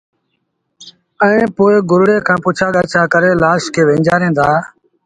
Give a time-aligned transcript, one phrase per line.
[1.23, 4.49] ائيٚݩ پو گُرڙي کآݩ پڇآ ڳآڇآ ڪري لآش کي وينچآرين دآ